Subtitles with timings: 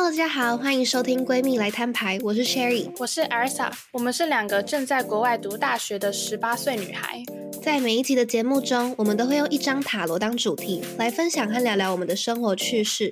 [0.00, 7.20] Hello，大家好，欢迎收听闺蜜来摊牌，我是 Sherry，我是 Elsa，我们是两个正在国外读大学的十八岁女孩。
[7.60, 13.10] 在每一集的节目中，我们都会用一张塔罗当主题来分享和聊聊我们的生活趣事。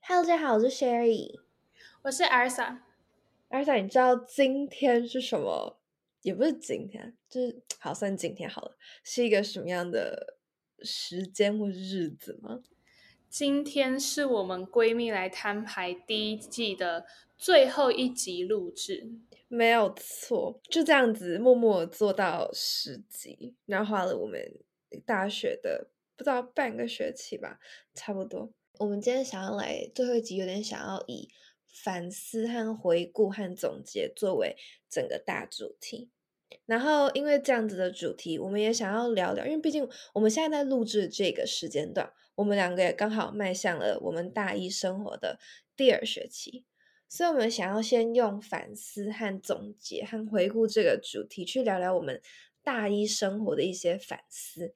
[0.00, 1.38] Hello，大家好，我是 Sherry，
[2.00, 2.78] 我是 Elsa。
[3.50, 5.78] Elsa，你知道今天是什么？
[6.22, 10.38] 也不是今天，就是好算今天好了，是一个什么样的
[10.82, 12.60] 时间或日子吗？
[13.28, 17.04] 今天是我们闺蜜来摊牌第一季的
[17.36, 19.10] 最后一集录制，
[19.48, 24.40] 没有错，就这样子默默做到十集，然后花了我们
[25.04, 27.58] 大学的不知道半个学期吧，
[27.94, 28.50] 差不多。
[28.78, 31.28] 我们今天想要来最后一集，有点想要以
[31.66, 34.56] 反思和回顾和总结作为
[34.88, 36.10] 整个大主题。
[36.64, 42.10] 然后因为这样子的主题，我们也想要聊聊，因为毕竟我们现在在录制这个时间段。
[42.36, 45.40] 我们两个也刚好迈向了我们大一生活的
[45.74, 46.64] 第二学期，
[47.08, 52.22] 所以我们想要先用反思和总结和回顾这个主题去聊聊我们
[52.62, 54.74] 大一生活的一些反思，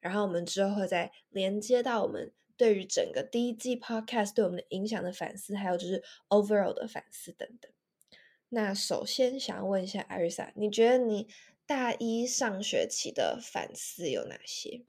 [0.00, 7.70] 然后我们之后会再连接到我们对于整个第一季 podcast 对我们的影响的反思，还有就是 overall 的反思等等。
[8.48, 11.26] 那首先想要问一下艾瑞莎，你觉得你
[11.66, 14.84] 大一上学期的反思有哪些？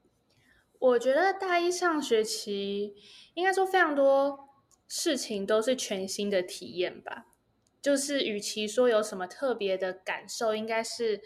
[0.83, 2.93] 我觉得大一上学期
[3.35, 4.49] 应该说非常多
[4.85, 7.27] 事情都是全新的体验吧。
[7.81, 11.21] 就是与其说有什么特别的感受，应该是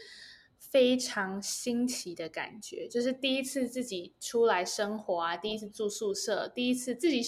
[0.60, 2.88] 非常新奇的感觉。
[2.88, 7.22] 就是第一次自己出来生活啊，第一次住宿舍，第一次自己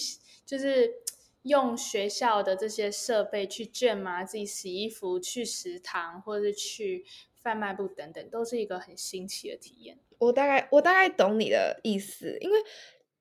[0.46, 1.02] 就是
[1.42, 7.04] 用学校的这些设备去卷嘛，自己洗衣服，去食堂或者去
[7.42, 9.98] 贩卖部等等，都是一个很新奇的体验。
[10.18, 12.58] 我大概我大概懂你的意思，因为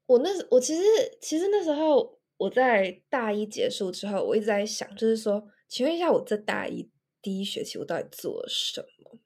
[0.05, 0.83] 我那时我其实
[1.21, 6.89] 其实那时候我在大一结束之后，我一直在想，就是说，请问一下，我在大一
[7.21, 9.19] 第一学期我到底做了什么？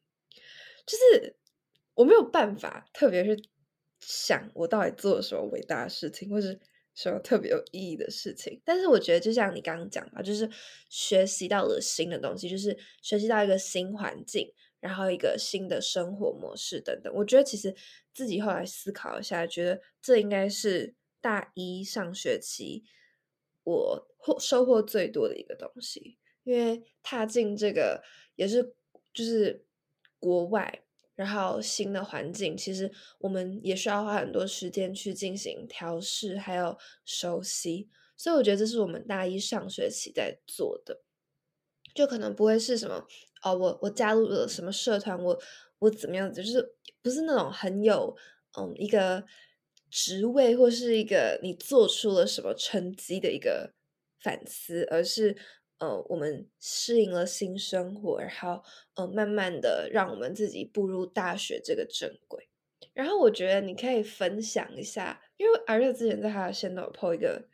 [0.86, 1.38] 就是
[1.96, 3.50] 我没有办法，特别去
[4.00, 6.60] 想我到底做了什么伟大的事情，或是
[6.94, 8.62] 什么特别有意义的事情。
[8.66, 10.50] 但是我觉得，就像你刚刚讲吧，就是
[10.90, 14.54] 学习到了新的东西，就是学习到一个新环境。
[14.84, 17.74] 然后一个新的生活模式等等，我觉得其实
[18.14, 22.84] 自己后来思考一下，觉得这应该是大一上学期
[23.64, 28.04] 我获收获最多的一个东西，因为踏进这个
[28.36, 28.76] 也是
[29.14, 29.66] 就是
[30.20, 30.84] 国外，
[31.16, 41.04] 然后新的环境，其实我们也需要花很多时间去进行调试，还有熟悉，所以我觉得这是我们大一上学期在做的，
[41.96, 43.08] 就可能不会是什么。
[43.44, 45.22] 哦，我我加入了什么社团？
[45.22, 45.38] 我
[45.80, 46.42] 我怎么样子？
[46.42, 48.16] 就是不是那种很有
[48.58, 49.26] 嗯一个
[49.92, 53.74] 职位或是一个你做出了什么成绩的一个
[54.22, 55.36] 反思，而是
[55.80, 58.64] 呃我们适应了新生活，然后
[58.96, 62.48] 呃慢慢的让我们自己步入大学这个正轨。
[62.94, 67.46] 然后我觉得你可以分享一下，因为儿子之前在他的线都有 po 一个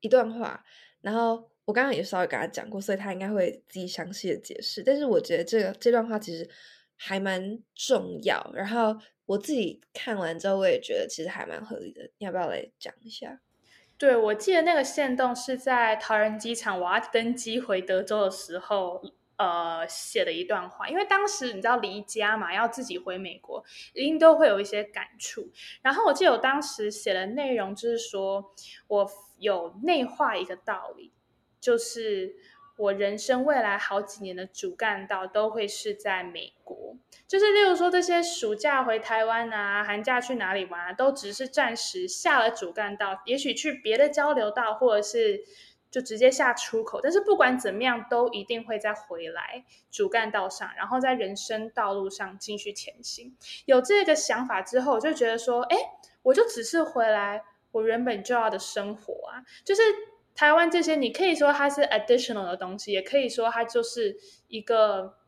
[0.00, 0.64] 一段话，
[1.00, 1.49] 然后。
[1.70, 4.82] 我刚刚也稍微跟他讲过，所以他应该会自己详细的解释。
[4.82, 6.48] 但是我觉得这个这段话其实
[6.96, 8.50] 还蛮重要。
[8.52, 12.10] 然后我自己看完之后，我也觉得其实还蛮合理的。
[12.18, 13.40] 你要不要来讲一下？
[13.96, 19.00] 对，我记得那个线动是在桃园机场我要登机回德州的时候，
[19.36, 20.88] 呃，写的一段话。
[20.88, 23.62] 因为当时你知道离家嘛，要自己回美国，
[23.94, 25.52] 一定都会有一些感触。
[25.82, 28.52] 然后我记得我当时写的内容就是说
[28.88, 29.08] 我
[29.38, 31.12] 有内化一个道理。
[31.60, 32.34] 就是
[32.76, 36.96] 我人生未来好几年的主干道都会是在美国，
[37.28, 45.42] 就是例如说这些暑假回台湾啊，寒假去哪里玩啊，都只是暂时下了主干道，也许去别的交流道，或者是
[45.90, 47.00] 就直接下出口。
[47.02, 53.36] 但是不管怎么样，都一定会再回来主干道上，然后在人生道路上继续前行。
[53.66, 55.76] 有这个想法之后，我就觉得说，哎，
[56.22, 59.82] 我就只是回来我原本就要的生活啊，就是。
[60.40, 64.16] 台湾这些，你可以说它是 additional 的东西，也可以说它就是
[64.48, 65.18] 一个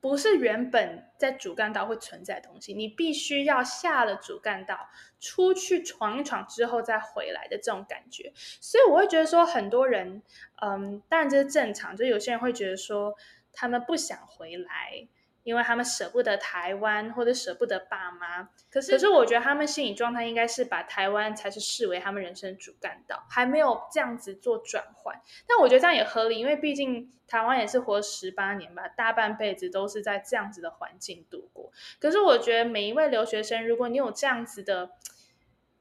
[0.00, 2.72] 不是原本在主干道会存在的东西。
[2.72, 4.88] 你必须要下了主干道，
[5.18, 8.32] 出去闯一闯之后再回来的这种感觉。
[8.36, 10.22] 所以我会觉得说，很多人，
[10.62, 13.16] 嗯，当然这是正常，就有些人会觉得说，
[13.52, 15.08] 他们不想回来。
[15.50, 25.20] 因为他们舍不得台湾，或者舍不得爸妈，可是可是我觉得他们心理状态应该是把台湾才是视为他们人生主干道，还没有这样子做转换。
[25.48, 31.72] 但我觉得这样也合理，因为毕竟台湾也是活十八年吧，大半辈子都是在这样子的环境度过。
[31.98, 34.90] 可是我觉得每一位留学生，如果你有这样子的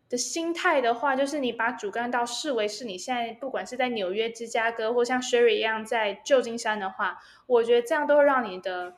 [0.10, 8.95] 的心态的话，就是你把主干道视为是你现在不管是在纽约、芝加哥，或像 Sherry 一样在旧金山的话，我觉得这样都会让你的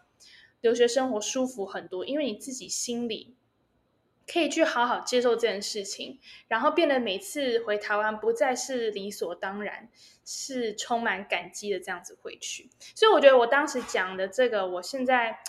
[0.62, 3.36] 留学生活舒服很多，因为你自己心里
[4.32, 9.90] 可以去好好接受这件事情，然后变得每次回台湾不再是理所当然，
[10.24, 12.70] 是充满感激的这样子回去。
[12.96, 15.40] 所以我觉得我当时讲的这个，我现在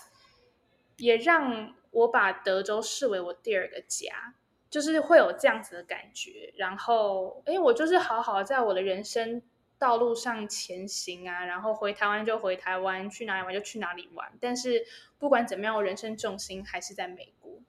[0.96, 4.34] 也让我把德州视为我第二个家。
[4.72, 9.42] 就是会有这样子的感觉，然后，哎，我就是好好在我的人生
[9.82, 14.32] 道路上前行啊，然后回台湾就回台湾，去哪里玩就去哪里玩。
[14.40, 14.86] 但是
[15.18, 17.60] 不管怎么样，我人生重心还是在美国。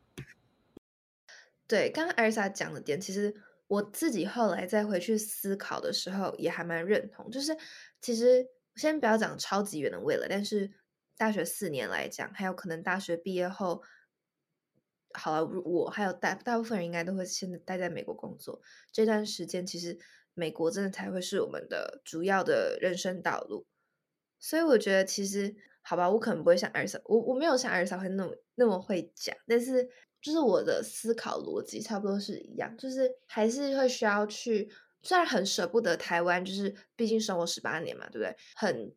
[1.65, 3.33] 对，刚刚艾莎讲的点，其实
[3.65, 7.31] 我自己后来再回去思考的时候，也还蛮认同。
[7.31, 7.57] 就是
[7.99, 10.71] 其实先不要讲超级远的未来，但是
[11.17, 13.81] 大学四年来讲，还有可能大学毕业后。
[15.15, 18.61] 好了，我还有大大部分人应该都会现在待在美国工作。
[18.91, 19.99] 这段时间其实
[20.33, 23.65] 美国真的才会是我们的主要的人生道路。
[24.39, 29.87] 所以我觉得其实好吧，我可能不会像二嫂，我我没有像二嫂会那么那么会讲，但是
[30.21, 34.69] 就是我的思考逻辑差不多是一样，就是还是会需要去，
[35.01, 38.35] 虽然很舍不得台湾，就是毕竟生活十八年嘛，对不对？
[38.55, 38.93] 很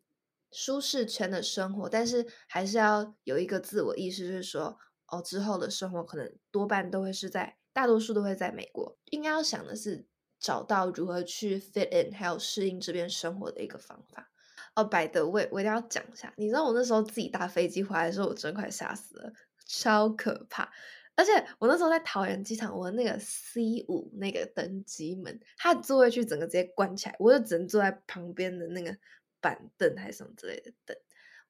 [0.51, 4.77] 舒适圈的生活，但是还是要有一个自我意识，就是说。
[5.09, 8.97] 哦，之后的生活可能多半都会是在，大多数都会在美国。
[9.05, 10.05] 应该要想的是
[10.39, 14.29] 找到如何去 fit in，还有适应这边生活的一个方法。
[14.75, 16.33] 哦，，by the way，，我一定要讲一下。
[16.37, 19.33] 你知道我那时候自己搭飞机回来的时候，我真快吓死了，
[19.65, 20.71] 超可怕。
[21.15, 28.95] 而且我那时候在桃园机场，我那个 C 五那个登机门，它的座位区整个直接关起来，我就只能坐在旁边的那个
[29.41, 30.95] 板凳还是什么之类的等。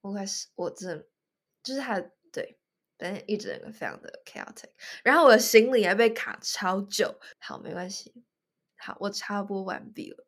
[0.02, 1.08] 我快是，我真的
[1.64, 2.00] 就是它
[2.32, 2.58] 对。
[3.00, 4.72] 但一整个非常的 chaotic，
[5.04, 7.14] 然后我的行李还被卡超久。
[7.38, 8.12] 好，没关系。
[8.78, 10.26] 好，我插播完毕了。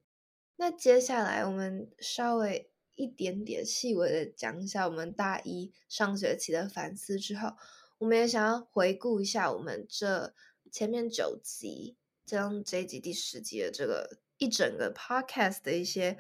[0.58, 7.54] 那接下来我们稍微一点点细微的讲一下我们大一上学期的反思之后，
[8.00, 10.34] 我们也想要回顾一下我们这
[10.70, 16.18] 前面九集，将这一集第十集的这个一整个 podcast 的一些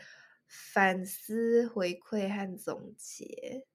[0.48, 3.66] 反思、回馈和总结。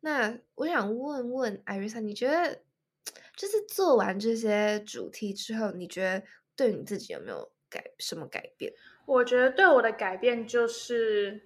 [0.00, 2.62] 那我想问问艾瑞莎，你觉得
[3.36, 6.24] 就是做完这些主题之后，你觉得
[6.62, 8.72] 对你自己有没有改什么改变？
[9.04, 11.42] 我觉得对我的改变就是，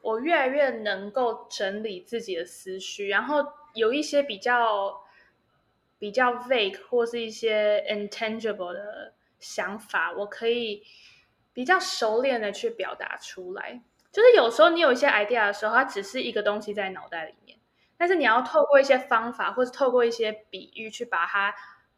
[0.00, 3.44] 我越来越能够整理自己的思绪，然后
[3.74, 5.02] 有一些比较
[5.98, 10.82] 比较 vague 或是一些 intangible 的想法，我可以
[11.52, 13.82] 比较熟练的去表达出来。
[14.10, 17.58] 就是有时候你有一些 idea 的时候，它只是一个东西在脑袋里面。
[17.98, 21.54] 但是你要透过一些方法，或者透过一些比喻去把它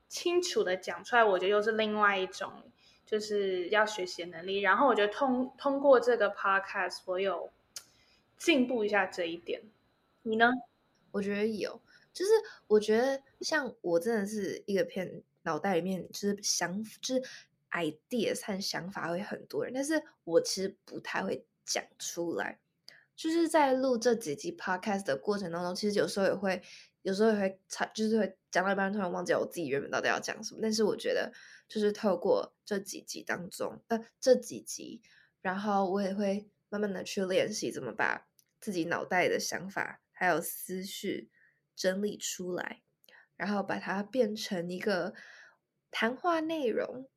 [0.09, 2.73] 清楚的讲出来，我觉得又是另外一种
[3.05, 4.61] 就是要学习能力。
[4.61, 7.51] 然后我觉得通通过这个 podcast，我有
[8.37, 9.63] 进步一下这一点。
[10.23, 10.51] 你呢？
[11.11, 11.81] 我觉得有，
[12.13, 12.31] 就是
[12.67, 17.23] 我觉得像我真的是一个偏脑袋里面就是想就是
[17.71, 22.59] ideas 和想法会很多人，但是我其实不太会讲出来。
[23.17, 26.63] 就是在录这几集 podcast 的过程当中，其实有时候也会，
[27.09, 30.61] 有时候也会差，就是会讲到一半突然忘记我自己原本到底要讲什么。
[30.61, 31.33] 但是我觉得，
[31.67, 35.01] 就是透过这几集当中，呃，这几集，
[35.41, 38.27] 然后我也会慢慢的去练习怎么把
[38.61, 41.31] 自己脑袋的想法还有思绪
[41.75, 42.83] 整理出来，
[43.37, 45.15] 然后把它变成一个
[45.91, 47.09] 谈话内容。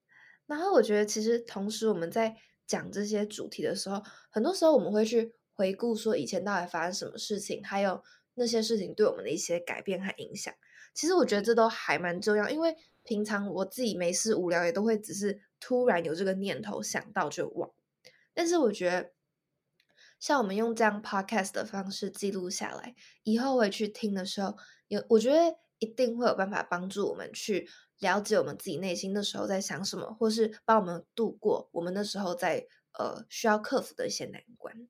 [0.46, 5.36] 然后我觉得，其实同时我们在讲这些主题的时候，很多时候我们会去。
[5.54, 8.02] 回顾说以前到底发生什么事情，还有
[8.36, 10.54] 那些事情对我们的一些改变和影响，
[10.94, 12.50] 其实我觉得这都还蛮重要。
[12.50, 17.72] 因为平常我自己没事无聊，也都会只是突然有这个念头想到就忘。
[18.34, 19.12] 但是我觉得，
[20.20, 24.56] 像我们用这样 podcast 的方式记录下来，以后回去听的时候，
[24.88, 27.68] 有我觉得一定会有办法帮助我们去
[28.00, 34.88] 了解我们自己内心的时候在想什么，或是帮我们度过我们那时候在呃需要克服的一些难关。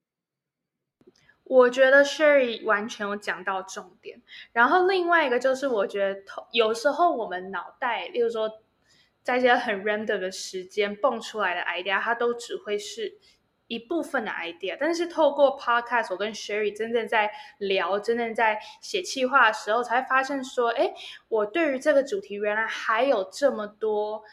[1.51, 4.21] 我觉得 Sherry 完全有讲到重点，
[4.53, 6.21] 然后另外一个就是，我觉得
[6.53, 8.49] 有时候我们脑袋，例如说，
[9.21, 13.17] 在一些很 random 的时间蹦出来的 idea，它都只会是
[13.67, 14.77] 一部分的 idea。
[14.79, 20.93] 但是透过 podcast，我跟 Sherry 真正在聊，真正在写企划的时候，才发现说，哎，
[21.27, 24.23] 我对于这个主题原来还有这么多。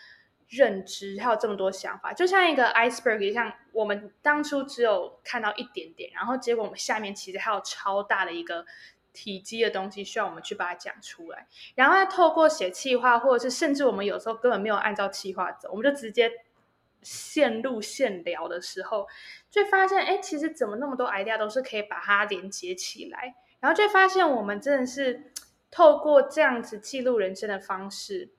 [0.48, 8.64] 认知还有这么多想法，就像一个 iceberg，像我们当初只有看到一点点，然后结果我们下面其实还有超大的一个
[9.12, 11.46] 体积的东西，需要我们去把它讲出来。
[11.74, 16.30] 然后再透过写企划，或者是甚至我们有时候根本没有按照企划走，我们就直接
[17.02, 19.06] 线路线聊的时候，
[19.50, 23.34] 就发现，哎，其实怎么那么多 idea 都是可以把它连接起来。
[23.60, 25.32] 然后就发现，我们真的是
[25.70, 28.30] 透过这样子记录人生的方式，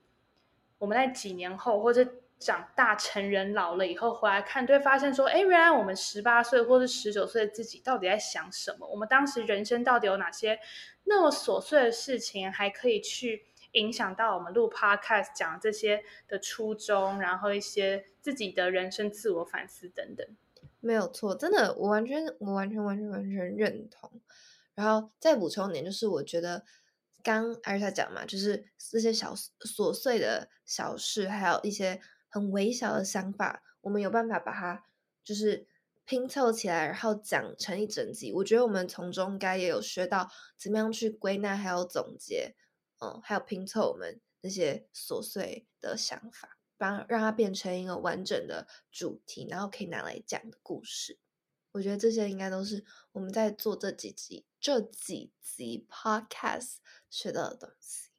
[0.80, 2.08] 我们在几年后或者。
[2.42, 8.88] 长大成人老了以后回来看，就会发现说，哎，原来我们十八岁或是十九岁的自己到底在想什么？
[8.88, 10.58] 我们当时人生到底有哪些
[11.04, 13.44] 那么琐碎的事情，还可以去
[13.74, 20.26] 影响到我们录 podcast 讲这些的初衷，然后一些自己的人生自我反思等等。
[20.80, 24.10] 没有错，真的，我完全，我完全，完全，完全认同。
[24.76, 26.64] 然后再补充一点，就是我觉得
[27.24, 32.02] 刚艾瑞莎讲嘛，就是这些小琐碎的小事，还有一些。
[32.32, 34.86] 很微小的想法，我们有办法把它
[35.24, 35.66] 就是
[36.06, 38.32] 拼凑起来，然后讲成一整集。
[38.32, 42.56] 我觉得我们从中应该也有学到怎么样去归纳，还有总结，
[43.00, 51.18] 嗯，还有拼凑我们那些琐碎的想法，帮让它变成一个完整的主题，然后可以拿来讲的故事。
[51.72, 56.78] 我觉得这些应该都是我们在做这几集这几集 podcast
[57.10, 58.10] 学到的东西。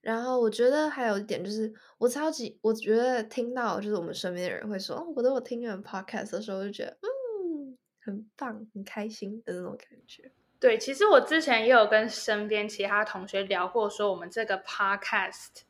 [0.00, 10.30] 然后我觉得还有一点就是，我超级我觉得听到就是我们身边的人会说，哦，我都有听你们 podcast 的时候，我就觉得嗯，很棒，很开心的那种感觉。
[10.60, 15.62] 对，其实我之前也有跟身边其他同学聊过，说我们这个 podcast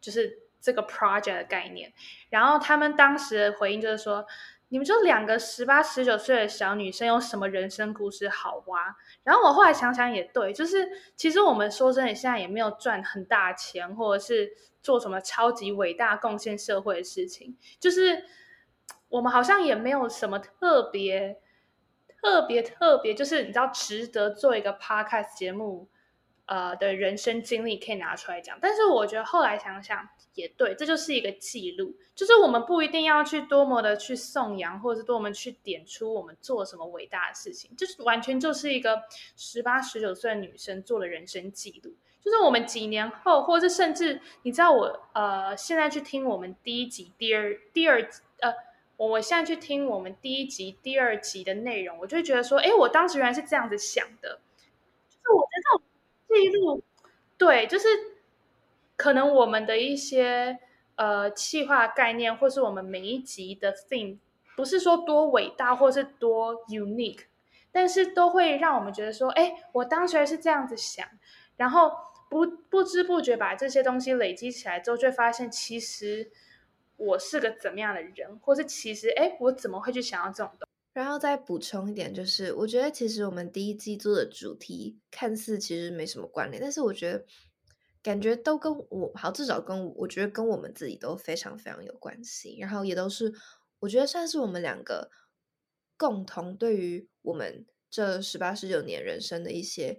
[0.00, 1.92] 就是这个 project 的概念，
[2.30, 4.26] 然后他们当时的回应就是说。
[4.72, 8.96] 你们就两个十八、十九岁的小女生，有什么人生故事好挖？
[9.22, 14.50] 然后我后来想想也对，就是其实我们说真的，现在也没有赚很大钱，或者是
[14.82, 18.24] 做什么超级伟大贡献社会的事情，就是
[19.10, 21.38] 我们好像也没有什么特别、
[22.22, 25.90] 特别、特别，就是你知道值得做一个 podcast 节目。
[26.44, 39.02] 呃的人生经历可以拿出来讲，但是我觉得后来想想也对，这就是一个记录，就是我们不一定要去多么的去颂扬，或者是多么去点出我们做什么伟大的事情，就是完全就是一个
[39.36, 48.00] 十八十九岁的女生做的人生记录，就是我们几年后，或者是甚至你知道我呃现在去听我们第一集、第二、第二
[48.40, 48.54] 呃，
[48.96, 54.40] 我我现在去听我们第一集、第二集的内容，我就会觉得说，哎，我当时原来是这样子想的，
[55.08, 55.82] 就是我觉得这种。
[56.32, 56.82] 记录，
[57.36, 57.86] 对，就是
[59.02, 60.60] 可能我们的一些
[60.94, 64.18] 呃企划概念，或是我们每一集的 theme，
[64.56, 67.24] 不是说多伟大或是多 unique，
[67.72, 71.04] 但是都会让我们觉得说，哎，我当时是这样子想，
[71.56, 71.90] 然后
[72.30, 76.30] 不不知不觉把这些东西累积起来之后，就会发现其实
[76.96, 80.68] 我是个怎么样的人，或是其实哎，我怎么会去想要这种东。
[80.92, 87.24] 然后再补充一点，就是我觉得其实我们第一季做的主题看似其实没什么关联，但是我觉得
[88.02, 92.58] 感觉都跟我好，至少跟我觉得跟我们自己都非常非常有关系。
[92.58, 93.32] 然后也都是
[93.78, 95.10] 我觉得算是我们两个
[95.96, 99.98] 共同对于我们这十八十九年人生的一些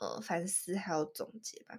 [0.00, 1.78] 呃反思还有总结吧，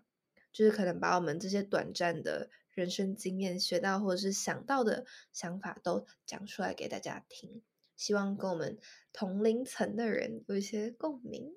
[0.53, 7.61] 就是可能把我们这些短暂的人生经验学到或者是想到的想法都讲出来给大家听。
[7.97, 8.77] 希望跟我们
[9.11, 11.53] 同龄层的人有一些共鸣。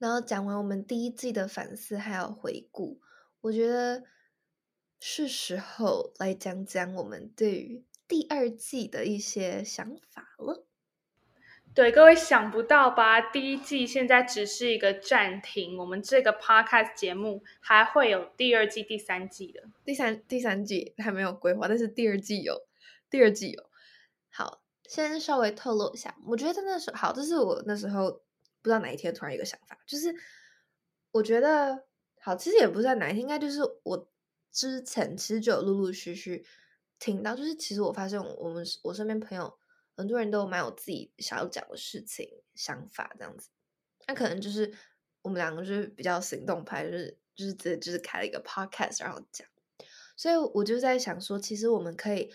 [0.00, 2.98] 然后讲完我们第一季的反思还有回顾，
[3.42, 4.02] 我觉得
[4.98, 10.66] 是时候来讲讲我们对于第二季的一些想法了。
[11.74, 13.20] 对，各位想不到吧？
[13.20, 19.62] 第一季现在只是一个暂停，我们这个 podcast 节目还会有第二季、第三季的。
[19.84, 22.66] 第三第三季还没有规划，但是第二季有，
[23.10, 23.70] 第二季有。
[24.30, 28.20] 好，先稍微透露一下，我觉得那时候好，这是我那时候
[28.62, 30.14] 不知道哪一天突然有个想法，就是
[31.12, 31.86] 我觉得
[32.20, 34.10] 好，其实也不知道哪一天，应该就是我
[34.50, 36.46] 之前其实就有陆陆续续
[36.98, 39.58] 听到，就是其实我发现我们我身边朋友
[39.96, 43.48] 很多人都蛮有自己想要讲的事情想法这样子，
[44.06, 44.72] 那可能就是
[45.22, 49.46] 我们两个就是比较行动派，就是就是直接就是开了一个 podcast 然后讲，
[50.16, 52.32] 所以我就在想说，其实我们可以。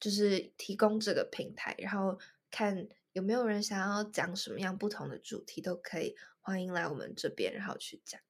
[0.00, 2.18] 就是提供这个平台，然后
[2.50, 8.20] 看有没有人想要讲什么样不同的主题，都可以欢迎来我们这边，然后去讲。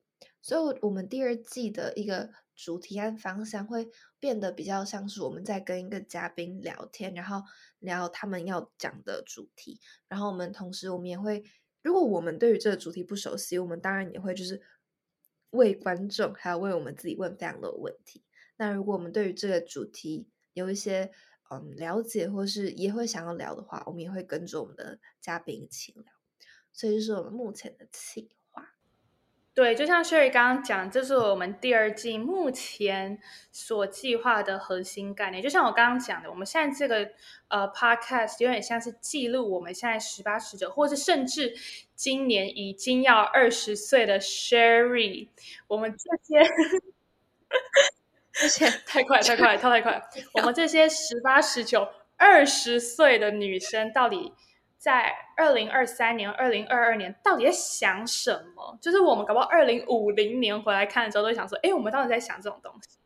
[0.43, 3.89] 所以，我们第二季的一个主题和方向会
[4.21, 7.43] 变得比较像是我们在跟一个嘉宾聊天，然后
[7.79, 9.81] 聊他们要讲的主题。
[10.07, 11.43] 然后，我们同时我们也会，
[11.81, 14.61] 如果我们对于这个主题不熟悉，我们当然也会就是
[15.49, 18.23] 为观众还有为我们自己问非常多的问题。
[18.59, 21.11] 那如果我们对于这个主题有一些，
[21.63, 26.05] 嗯，了解或是也会想要聊的话，我们也会跟着我们的嘉宾一起聊。
[26.73, 28.73] 所以就是我们目前的计划。
[29.55, 33.21] 对，就像 Sherry 刚刚讲，这是我们第二季目前
[33.53, 35.41] 所计划的核心概念。
[35.41, 37.13] 就像我刚刚讲的，我们现在这个
[37.47, 41.55] 呃 Podcast 有点像是记录我们现在十八、十九，或是甚至
[41.95, 45.29] 今年已经要二十岁的 Sherry，
[45.69, 46.51] 我们这些。
[48.43, 50.03] 而且 太快 太快跳太快！
[50.35, 54.33] 我们这些十八、十九、二十岁的女生，到底
[54.77, 58.77] 在二零二三年、二零二二年到底在想什么？
[58.83, 62.99] 就是我们搞不好二零五零年回来看的时候，都会想说：“哎，我们到底在想这种东西？”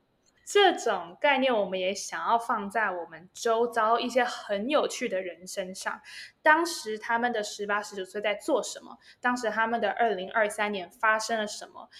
[0.50, 6.00] 这种概念，我们也想要放在我们周遭一些很有趣的人身上。
[6.42, 8.96] 当时他们的十八、十九岁在做什么？
[9.20, 11.90] 当时他们的二零二三年发生了什么？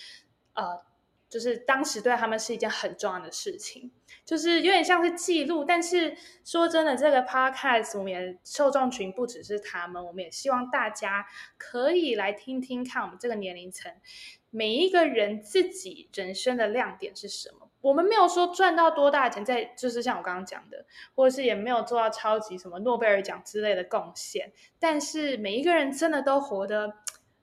[0.54, 0.87] 呃。
[1.28, 3.90] 就是当时对他们是一件很重要的事情，
[4.24, 5.62] 就是有点像是记录。
[5.62, 11.26] 但是说真的，这个 podcast 我们也受众群不只是他们，我们也希望大家
[11.58, 13.92] 可以来听听看，我们这个年龄层
[14.48, 17.70] 每一个人自己人生的亮点是什么。
[17.82, 24.50] 我们没有说赚到多大钱，在就是像我刚刚讲的，或者是也没有做到超级什么诺贝尔奖之类的贡献。
[24.78, 26.94] 但是每一个人真的都活得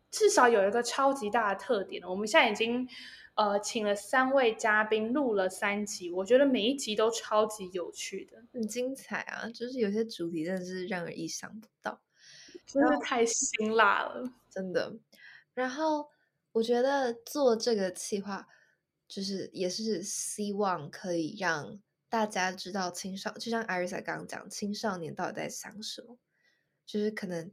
[0.10, 2.04] 至少有一个超级大的特点。
[2.04, 2.90] 我们现在已经。
[3.36, 9.50] 呃，请了三位嘉宾录了三集，我觉得每一集都超级有趣的，很精彩啊！
[9.50, 12.02] 就是有些主题真的是让人意想不到，
[12.66, 14.96] 真的太辛辣了，真的。
[15.54, 16.10] 然后
[16.54, 18.48] 我觉得做这个企划，
[19.06, 26.18] 就是也是希望可以让大家知道青少，就像艾瑞莎刚刚讲，青少年到底在想什么，
[26.86, 27.52] 就是可能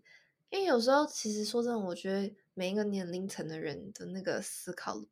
[0.51, 5.05] 因为有时候其实说真的，我觉得每一个年龄层的人的那个思考。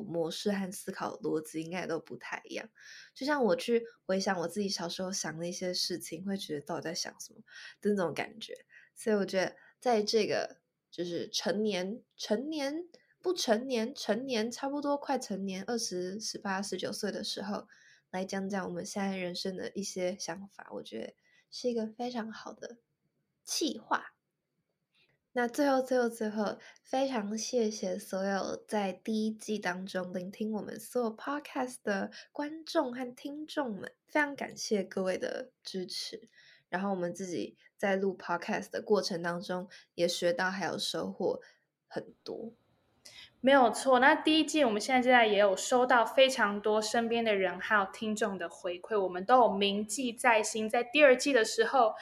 [0.00, 2.70] 模式和思考逻辑应该都不太一样。
[3.12, 7.40] 就像我去回想我自己小时候想的一些事情，会觉得到底在想什么
[7.80, 8.54] 的那种感觉。
[8.94, 12.88] 所以我觉得，在这个就是成年、成年、
[13.20, 17.66] 不成年、成年，差不多快成年，二十、十八、十九岁的时候，
[18.10, 21.14] 来讲讲我们现在人生的一些想法，我觉得
[21.50, 22.78] 是一个非常好的
[23.44, 24.11] 气划。
[25.34, 36.28] 那最后，最后，最后，非常谢谢所有在第一季当中聆听我们所有 podcast 的观众和听众们，非常感谢各位的支持。
[36.68, 41.40] 然后我们自己在录 podcast 的过程当中，也学到还有收获
[41.86, 42.52] 很多。
[43.44, 50.68] 没有错，那第一季我们现在现在也有收到非常多身边的人还有听众的回馈，我们都有铭记在心。
[50.68, 51.94] 在第二季的时候，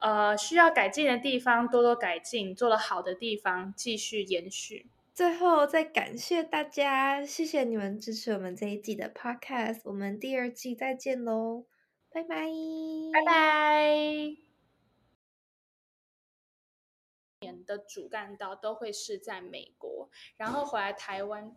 [0.00, 4.86] 呃，需要改进的地方多多改进，做得好的地方继续延续。
[5.14, 11.64] 最后再感谢大家，谢谢你们支持我们这一季的 Podcast，我们第二季再见喽，
[12.12, 12.46] 拜拜，
[13.12, 14.47] 拜拜。
[17.40, 21.56] 年的主干道都会是在美国，然后回来台湾。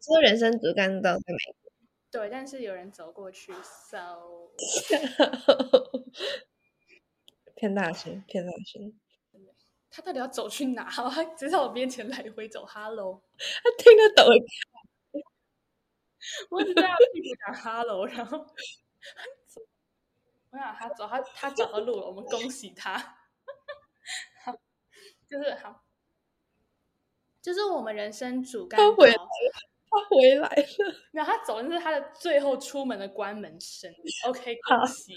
[0.00, 1.72] 说人生主干道在美国，
[2.10, 4.48] 对，但是有人走过去，so
[7.54, 8.98] 骗大声，骗大声。
[9.90, 10.88] 他到底要走去哪？
[10.90, 13.22] 他只在我面前来回走，hello。
[13.36, 14.24] 他听得懂。
[16.50, 18.46] 我只在他屁股讲 hello，然后我
[20.58, 23.18] 想他走，他他找到路了，我们恭喜他。
[25.32, 25.82] 就是好，
[27.40, 28.78] 就是我们人生主干。
[28.78, 29.28] 他回来了，
[29.88, 30.94] 他回来了。
[31.10, 33.90] 没有，他走的是他的最后出门的关门声。
[34.28, 35.16] OK，恭喜。